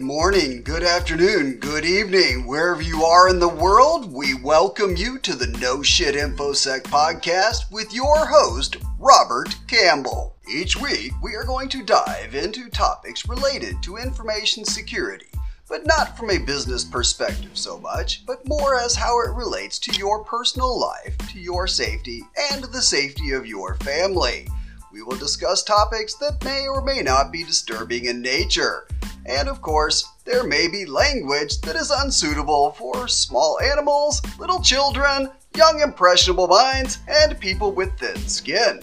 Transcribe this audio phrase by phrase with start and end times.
[0.00, 5.18] Good morning, good afternoon, good evening, wherever you are in the world, we welcome you
[5.18, 10.36] to the No Shit InfoSec podcast with your host, Robert Campbell.
[10.50, 15.28] Each week, we are going to dive into topics related to information security,
[15.68, 19.98] but not from a business perspective so much, but more as how it relates to
[19.98, 24.48] your personal life, to your safety, and the safety of your family.
[24.94, 28.86] We will discuss topics that may or may not be disturbing in nature.
[29.26, 35.30] And of course, there may be language that is unsuitable for small animals, little children,
[35.56, 38.80] young impressionable minds, and people with thin skin.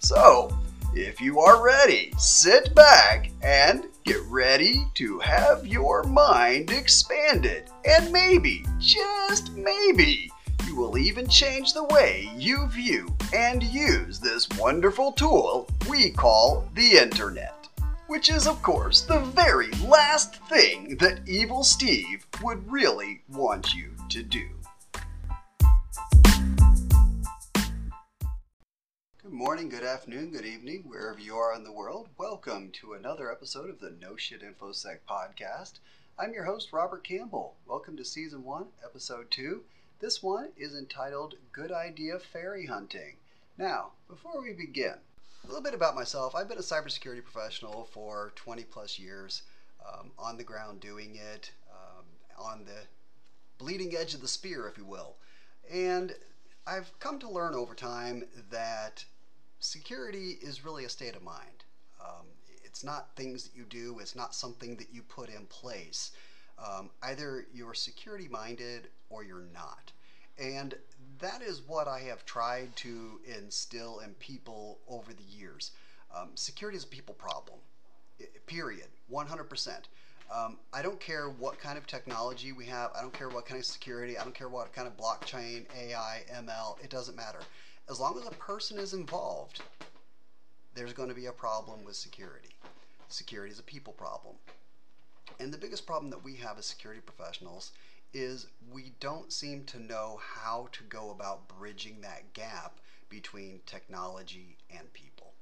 [0.00, 0.56] So,
[0.94, 7.70] if you are ready, sit back and get ready to have your mind expanded.
[7.84, 10.30] And maybe, just maybe,
[10.66, 16.68] you will even change the way you view and use this wonderful tool we call
[16.74, 17.59] the internet.
[18.10, 23.94] Which is, of course, the very last thing that Evil Steve would really want you
[24.08, 24.48] to do.
[29.22, 32.08] Good morning, good afternoon, good evening, wherever you are in the world.
[32.18, 35.74] Welcome to another episode of the No Shit InfoSec podcast.
[36.18, 37.54] I'm your host, Robert Campbell.
[37.64, 39.62] Welcome to Season 1, Episode 2.
[40.00, 43.18] This one is entitled Good Idea Fairy Hunting.
[43.56, 44.94] Now, before we begin,
[45.44, 46.34] a little bit about myself.
[46.34, 49.42] I've been a cybersecurity professional for 20 plus years,
[49.86, 52.04] um, on the ground doing it, um,
[52.38, 52.80] on the
[53.58, 55.16] bleeding edge of the spear, if you will.
[55.70, 56.14] And
[56.66, 59.04] I've come to learn over time that
[59.60, 61.64] security is really a state of mind.
[62.00, 62.26] Um,
[62.64, 66.12] it's not things that you do, it's not something that you put in place.
[66.58, 69.92] Um, either you're security minded or you're not.
[70.38, 70.74] And
[71.20, 75.72] that is what I have tried to instill in people over the years.
[76.14, 77.58] Um, security is a people problem,
[78.46, 79.68] period, 100%.
[80.34, 82.90] Um, I don't care what kind of technology we have.
[82.96, 84.16] I don't care what kind of security.
[84.16, 86.82] I don't care what kind of blockchain, AI, ML.
[86.82, 87.40] It doesn't matter.
[87.88, 89.60] As long as a person is involved,
[90.74, 92.50] there's going to be a problem with security.
[93.08, 94.36] Security is a people problem.
[95.40, 97.72] And the biggest problem that we have as security professionals
[98.12, 102.78] is we don't seem to know how to go about bridging that gap
[103.08, 105.32] between technology and people.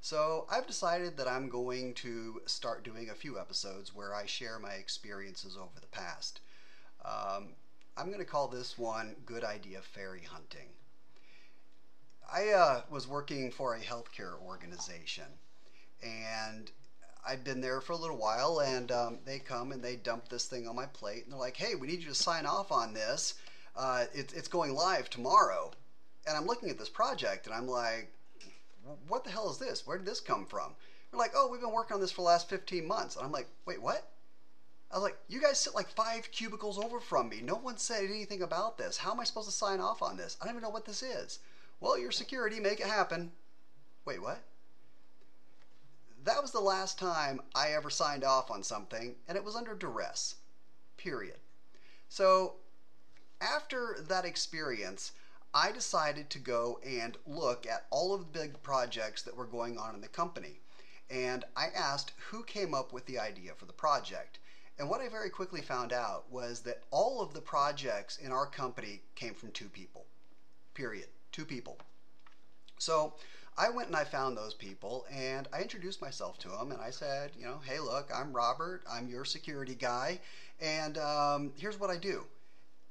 [0.00, 4.58] So I've decided that I'm going to start doing a few episodes where I share
[4.58, 6.40] my experiences over the past.
[7.04, 7.54] Um,
[7.96, 10.68] I'm going to call this one Good Idea Fairy Hunting.
[12.30, 15.24] I uh, was working for a healthcare organization
[16.02, 16.70] and
[17.26, 20.46] I'd been there for a little while, and um, they come and they dump this
[20.46, 22.92] thing on my plate, and they're like, "Hey, we need you to sign off on
[22.92, 23.34] this.
[23.74, 25.72] Uh, it, it's going live tomorrow."
[26.26, 28.12] And I'm looking at this project, and I'm like,
[29.08, 29.86] "What the hell is this?
[29.86, 30.74] Where did this come from?"
[31.10, 33.32] They're like, "Oh, we've been working on this for the last 15 months." And I'm
[33.32, 34.10] like, "Wait, what?"
[34.90, 37.40] I was like, "You guys sit like five cubicles over from me.
[37.40, 38.98] No one said anything about this.
[38.98, 40.36] How am I supposed to sign off on this?
[40.40, 41.38] I don't even know what this is."
[41.80, 43.32] Well, your security, make it happen.
[44.04, 44.40] Wait, what?
[46.54, 50.36] The last time I ever signed off on something, and it was under duress.
[50.96, 51.38] Period.
[52.08, 52.54] So,
[53.40, 55.12] after that experience,
[55.52, 59.78] I decided to go and look at all of the big projects that were going
[59.78, 60.60] on in the company.
[61.10, 64.38] And I asked who came up with the idea for the project.
[64.78, 68.46] And what I very quickly found out was that all of the projects in our
[68.46, 70.06] company came from two people.
[70.72, 71.08] Period.
[71.32, 71.78] Two people.
[72.78, 73.14] So
[73.56, 76.90] I went and I found those people and I introduced myself to them and I
[76.90, 78.82] said, you know, hey, look, I'm Robert.
[78.90, 80.18] I'm your security guy.
[80.60, 82.24] And um, here's what I do.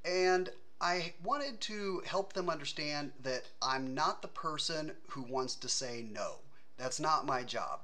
[0.05, 5.69] And I wanted to help them understand that I'm not the person who wants to
[5.69, 6.35] say no.
[6.77, 7.79] That's not my job.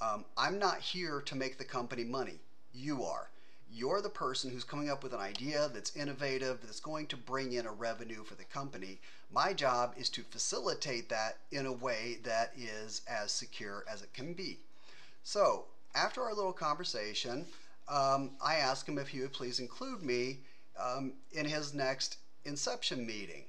[0.00, 2.40] Um, I'm not here to make the company money.
[2.72, 3.30] You are.
[3.74, 7.52] You're the person who's coming up with an idea that's innovative, that's going to bring
[7.52, 9.00] in a revenue for the company.
[9.32, 14.12] My job is to facilitate that in a way that is as secure as it
[14.12, 14.58] can be.
[15.24, 15.64] So,
[15.94, 17.46] after our little conversation,
[17.88, 20.40] um, I asked him if he would please include me
[20.78, 23.44] um, in his next inception meeting.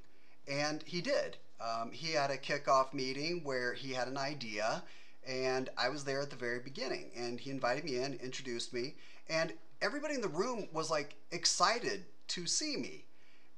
[0.48, 1.36] And he did.
[1.60, 4.84] Um, he had a kickoff meeting where he had an idea,
[5.28, 7.12] and I was there at the very beginning.
[7.16, 8.96] And he invited me in, introduced me,
[9.30, 13.06] and everybody in the room was like excited to see me.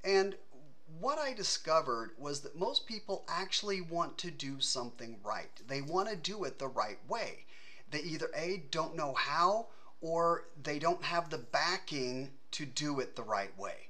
[0.04, 0.34] And
[0.98, 5.50] what I discovered was that most people actually want to do something right.
[5.68, 7.44] They want to do it the right way.
[7.90, 9.68] They either A, don't know how,
[10.00, 13.88] or they don't have the backing to do it the right way.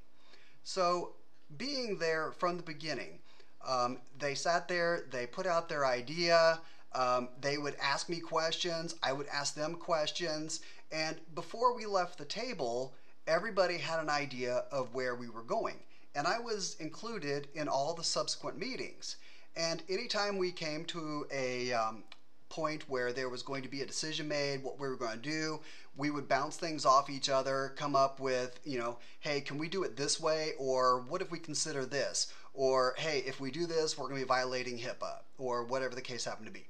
[0.64, 1.14] So,
[1.56, 3.20] being there from the beginning,
[3.66, 6.60] um, they sat there, they put out their idea,
[6.92, 10.60] um, they would ask me questions, I would ask them questions,
[10.92, 12.94] And before we left the table,
[13.26, 15.76] everybody had an idea of where we were going.
[16.14, 19.16] And I was included in all the subsequent meetings.
[19.56, 22.04] And anytime we came to a um,
[22.48, 25.30] point where there was going to be a decision made, what we were going to
[25.30, 25.60] do,
[25.96, 29.68] we would bounce things off each other, come up with, you know, hey, can we
[29.68, 30.52] do it this way?
[30.58, 32.32] Or what if we consider this?
[32.54, 36.02] Or hey, if we do this, we're going to be violating HIPAA, or whatever the
[36.02, 36.64] case happened to be.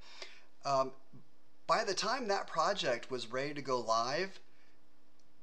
[0.65, 0.91] Um,
[1.67, 4.39] by the time that project was ready to go live,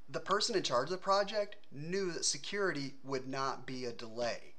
[0.10, 4.54] the person in charge of the project knew that security would not be a delay.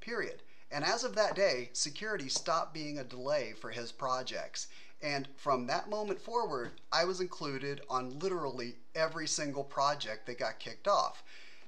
[0.00, 0.42] Period.
[0.70, 4.66] And as of that day, security stopped being a delay for his projects.
[5.02, 10.58] And from that moment forward, I was included on literally every single project that got
[10.58, 11.22] kicked off.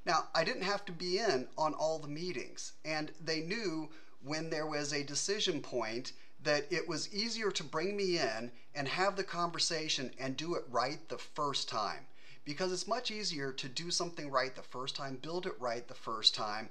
[0.05, 3.91] Now, I didn't have to be in on all the meetings, and they knew
[4.23, 6.13] when there was a decision point
[6.47, 10.65] that it was easier to bring me in and have the conversation and do it
[10.71, 12.07] right the first time.
[12.45, 15.95] Because it's much easier to do something right the first time, build it right the
[15.95, 16.71] first time,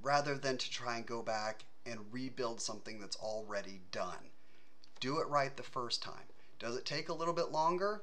[0.00, 4.30] rather than to try and go back and rebuild something that's already done.
[5.00, 6.26] Do it right the first time.
[6.58, 8.02] Does it take a little bit longer?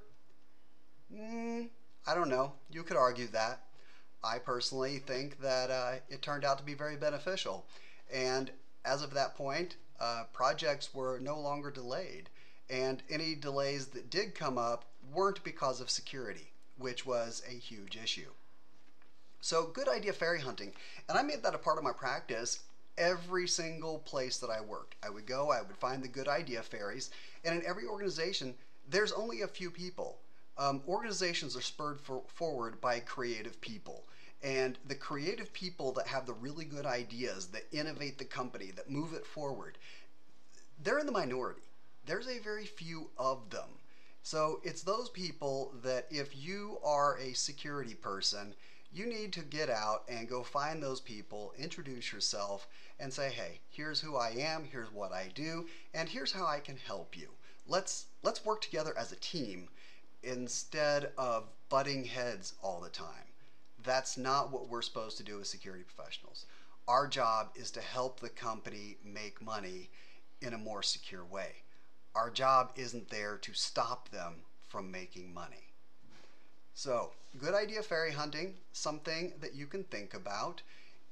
[1.14, 1.70] Mm,
[2.06, 2.54] I don't know.
[2.72, 3.62] You could argue that.
[4.24, 7.66] I personally think that uh, it turned out to be very beneficial.
[8.12, 8.52] And
[8.86, 12.30] as of that point, uh, projects were no longer delayed.
[12.70, 17.98] And any delays that did come up weren't because of security, which was a huge
[17.98, 18.32] issue.
[19.42, 20.74] So, good idea fairy hunting.
[21.10, 22.60] And I made that a part of my practice
[22.98, 24.96] every single place that I worked.
[25.04, 27.10] I would go, I would find the good idea fairies,
[27.44, 28.56] and in every organization,
[28.88, 30.20] there's only a few people.
[30.58, 34.04] Um, organizations are spurred for, forward by creative people.
[34.44, 38.90] And the creative people that have the really good ideas, that innovate the company, that
[38.90, 39.78] move it forward,
[40.84, 41.62] they're in the minority.
[42.06, 43.70] There's a very few of them.
[44.22, 48.54] So it's those people that if you are a security person,
[48.94, 52.68] you need to get out and go find those people, introduce yourself,
[53.00, 56.60] and say, hey, here's who I am, here's what I do, and here's how I
[56.60, 57.30] can help you.
[57.68, 59.70] Let's let's work together as a team
[60.22, 63.33] instead of butting heads all the time.
[63.84, 66.46] That's not what we're supposed to do as security professionals.
[66.88, 69.90] Our job is to help the company make money
[70.42, 71.64] in a more secure way.
[72.16, 74.36] Our job isn't there to stop them
[74.68, 75.72] from making money.
[76.74, 80.62] So, good idea fairy hunting, something that you can think about.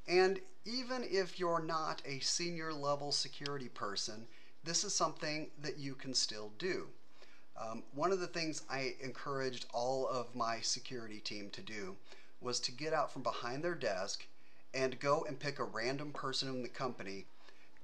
[0.08, 4.28] And even if you're not a senior level security person,
[4.64, 6.88] this is something that you can still do.
[7.60, 11.96] Um, one of the things I encouraged all of my security team to do
[12.42, 14.26] was to get out from behind their desk
[14.74, 17.26] and go and pick a random person in the company,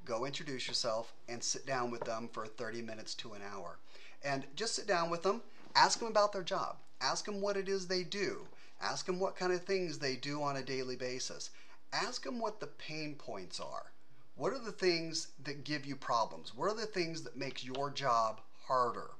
[0.06, 3.78] go introduce yourself, and sit down with them for 30 minutes to an hour.
[4.24, 5.42] And just sit down with them,
[5.76, 6.78] ask them about their job.
[7.00, 8.48] Ask them what it is they do.
[8.82, 11.52] Ask them what kind of things they do on a daily basis.
[11.94, 13.92] Ask them what the pain points are.
[14.36, 16.56] What are the things that give you problems?
[16.56, 19.12] What are the things that makes your job harder?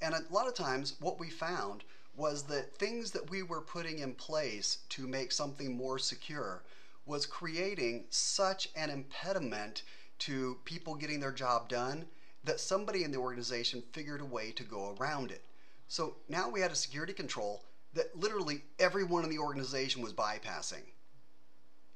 [0.00, 1.84] And a lot of times what we found
[2.16, 6.62] was that things that we were putting in place to make something more secure
[7.04, 9.82] was creating such an impediment
[10.18, 12.06] to people getting their job done
[12.44, 15.42] that somebody in the organization figured a way to go around it.
[15.88, 20.82] So now we had a security control that literally everyone in the organization was bypassing,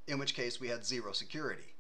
[0.07, 1.75] in which case we had zero security.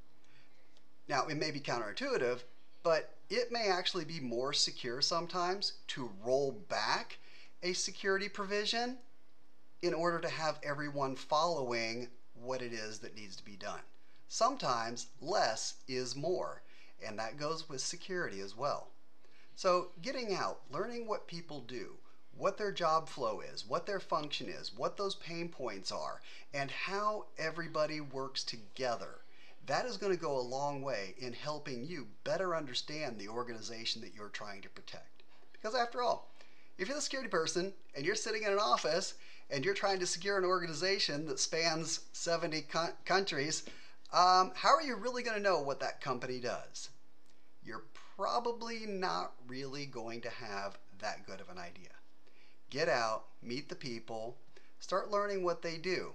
[1.08, 2.40] Now, it may be counterintuitive,
[2.82, 7.18] but it may actually be more secure sometimes to roll back
[7.62, 8.98] a security provision
[9.82, 13.80] in order to have everyone following what it is that needs to be done.
[14.28, 16.62] Sometimes less is more,
[17.04, 18.88] and that goes with security as well.
[19.56, 21.96] So, getting out, learning what people do,
[22.36, 26.22] what their job flow is, what their function is, what those pain points are,
[26.54, 29.20] and how everybody works together.
[29.66, 34.00] That is going to go a long way in helping you better understand the organization
[34.00, 35.22] that you're trying to protect.
[35.52, 36.30] Because after all,
[36.80, 39.14] if you're the security person and you're sitting in an office
[39.50, 43.64] and you're trying to secure an organization that spans 70 co- countries,
[44.14, 46.88] um, how are you really going to know what that company does?
[47.62, 47.84] You're
[48.16, 51.90] probably not really going to have that good of an idea
[52.70, 54.36] get out, meet the people,
[54.78, 56.12] start learning what they do,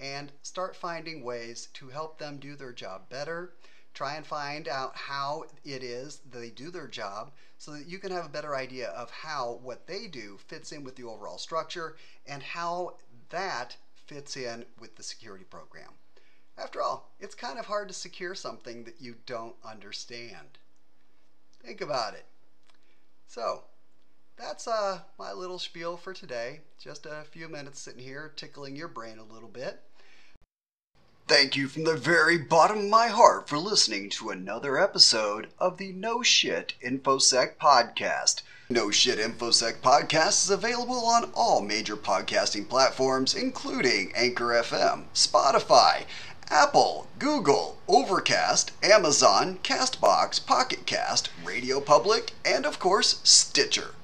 [0.00, 3.52] and start finding ways to help them do their job better.
[3.94, 8.10] Try and find out how it is they do their job so that you can
[8.10, 11.96] have a better idea of how what they do fits in with the overall structure
[12.26, 12.96] and how
[13.30, 15.90] that fits in with the security program.
[16.58, 20.58] After all, it's kind of hard to secure something that you don't understand.
[21.64, 22.26] Think about it.
[23.26, 23.62] So,
[24.36, 26.60] that's uh, my little spiel for today.
[26.78, 29.80] Just a few minutes sitting here tickling your brain a little bit.
[31.26, 35.78] Thank you from the very bottom of my heart for listening to another episode of
[35.78, 38.42] the No Shit InfoSec podcast.
[38.68, 46.04] No Shit InfoSec podcast is available on all major podcasting platforms, including Anchor FM, Spotify,
[46.50, 53.94] Apple, Google, Overcast, Amazon, Castbox, Pocket Cast, Radio Public, and of course, Stitcher.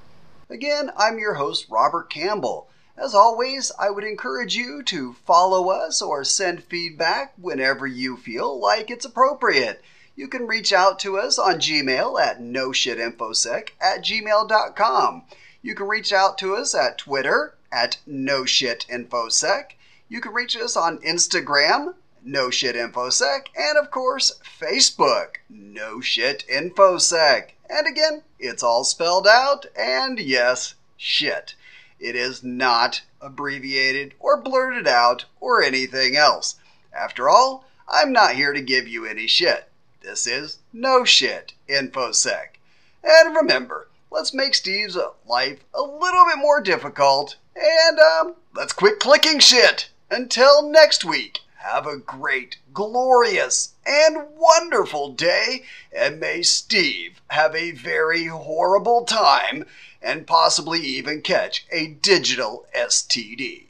[0.49, 2.67] Again, I'm your host, Robert Campbell.
[2.97, 8.59] As always, I would encourage you to follow us or send feedback whenever you feel
[8.59, 9.81] like it's appropriate.
[10.15, 15.23] You can reach out to us on Gmail at noshitinfosec at gmail.com.
[15.61, 19.71] You can reach out to us at Twitter at noshitinfosec.
[20.09, 26.43] You can reach us on Instagram, no shit noshitinfosec, and of course, Facebook, no shit
[26.49, 27.51] noshitinfosec.
[27.69, 31.55] And again, it's all spelled out, and yes, shit.
[32.01, 36.55] It is not abbreviated or blurted out or anything else.
[36.91, 39.69] After all, I'm not here to give you any shit.
[40.01, 42.57] This is No Shit InfoSec.
[43.03, 48.99] And remember, let's make Steve's life a little bit more difficult and um, let's quit
[48.99, 49.91] clicking shit.
[50.09, 55.63] Until next week, have a great, glorious, and wonderful day,
[55.95, 59.65] and may Steve have a very horrible time
[60.01, 63.65] and possibly even catch a digital STD.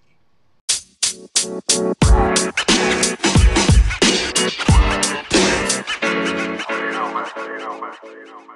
[6.69, 7.27] You know, man.
[7.35, 7.93] You know, man.
[8.03, 8.50] You know, man.